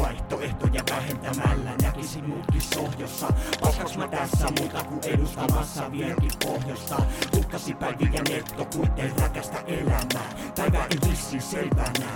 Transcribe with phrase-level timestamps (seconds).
[0.00, 3.28] vaihtoehtoja vähentämällä Näkisin muutkin sohjossa
[3.60, 6.96] Paskaks mä tässä muuta kuin edustamassa vieläkin pohjosta?
[7.30, 10.32] Tukkasi päiviä netto kuitenkin rakasta elämää.
[10.56, 12.12] Päivä ei vissiin selvänä.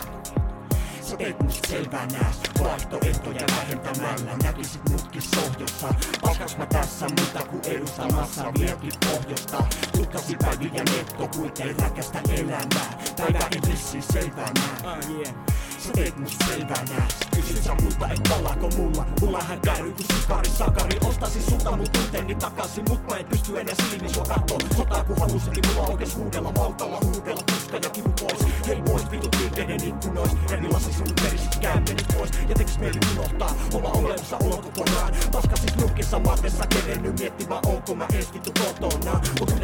[1.01, 2.25] Sä teet musta selvänä.
[2.65, 9.65] Vaihtoehtoja vähentämällä näkisin muutkin sohjossa Paskaks mä tässä muuta kuin edustamassa vieläkin pohjosta?
[9.97, 10.24] Tukkas
[10.65, 12.99] Päiviä netto kuitteen räkästä elämää.
[13.17, 14.51] Päivä ei vissiin selvänä.
[14.85, 15.35] Uh, yeah.
[15.79, 19.07] Sä teet musta selvää nää Kysyt sä multa, et palaako mulla?
[19.21, 20.99] Mullahan käy kun sikari sakari.
[21.09, 25.19] Ostaisin sulta mun tunteeni takaisin Mut mä en pysty enää silmi sua kattoo Sotaa kun
[25.19, 28.67] halusikin mulla oikees huudella Maltalla huudella tuska ja kivu pois.
[28.67, 30.31] Hei boys vitut liikkeiden ikkunois.
[30.51, 32.31] Revillasi sun perisit kääntenyt pois.
[32.49, 38.07] Ja tekis mieli unohtaa oma olemassa olo kokonaan Paskasis nurkissa matessa kerennyt miettimään onko mä
[38.15, 39.21] ees vittu kotona.
[39.41, 39.61] Mut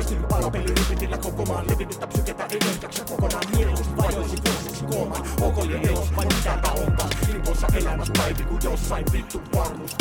[1.41, 6.17] ripitillä koko maan Levinnyttä psyketä ei jaksa kokonaan Mieluusti vajoisin vuosiksi koomaan Onko liian elos
[6.17, 9.97] vai mitäpä on taas Ilmoissa elämässä päivi kun jossain vittu varmuus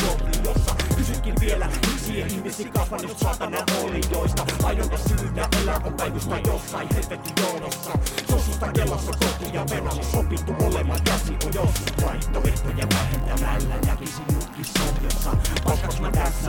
[0.45, 4.45] jossa Kysytkin vielä miksi ei ihmisi kasvanut saatana olioista?
[4.63, 7.91] Ainoa syynä elää on päivystä jossain helvetin jonossa
[8.29, 11.69] Sosusta kelassa kohti ja venalla sopittu molemmat käsi on jos
[12.05, 15.31] Vaihtoehtoja vähentämällä näkisin mutkin sohjossa
[15.63, 16.48] Paskaks mä tässä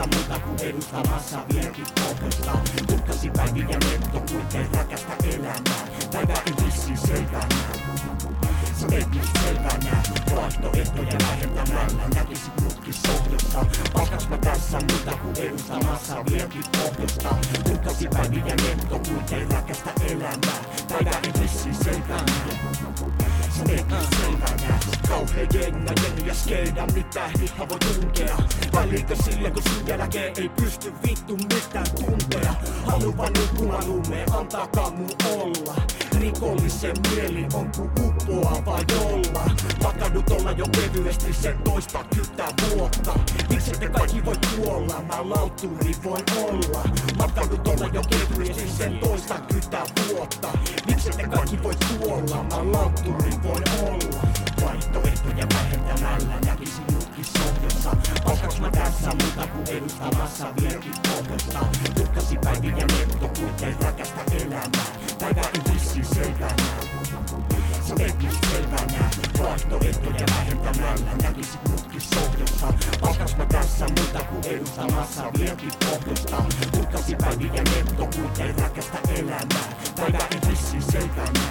[0.61, 2.51] edustamassa vieläkin pohjosta
[2.87, 7.47] Tukkasi päiviä netto kuitenkin räkästä elämää Päivä ei vissiin selvänä
[8.79, 10.03] Sä teet musta selvänä
[10.35, 18.55] Vaihtoehtoja vähentämällä Näkisit mutkin sohjossa Paskaks mä tässä muuta kuin edustamassa vieläkin pohjosta Tukkasi päiviä
[18.55, 22.33] netto kuitenkin räkästä elämää Päivä ei vissiin selvänä
[23.57, 24.80] Sä teet musta selvänä
[25.53, 28.37] jenga, jengi ja skeida Mitä hiha voi tunkea.
[28.73, 32.53] Väliikö sille kun sun jälkeen ei pysty vittu mitään tuntea.
[32.85, 35.75] Haluan nukkua lumeen, antakaa mun olla.
[36.19, 39.45] Rikollisen mieli on ku uppoava jolla
[39.83, 43.13] Makadut olla jo kevyesti sen toista kyttä vuotta.
[43.49, 46.83] Miksi te kaikki voi kuolla, mä lautturi voin olla.
[47.17, 50.49] Makadut olla jo kevyesti sen toista kyttä vuotta.
[50.87, 54.30] Miksi te kaikki voi kuolla, mä lautturi voin olla
[54.65, 56.39] Vaihtoehtoja vähentämällä.
[56.45, 61.59] Näkisin mutkin sohjossa Paskaks mä tässä muuta kuin edustamassa vieläkin pohjosta
[61.95, 64.85] Tukkasi päiviä netto kuitenkin räkästä elämää.
[65.19, 66.60] Päivä ei vissiin selvänä
[69.51, 77.15] vaihtoehtoja vähentämään Hän näkisi mutkin sohdossa Palkas mä tässä muuta kuin edustamassa vieläkin pohjoista Kuittasi
[77.15, 81.41] päiviä netto, kuitenkin rakasta elämää Tai ei vissiin selvänä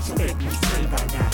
[0.00, 0.36] Se ei
[0.70, 1.30] selvänä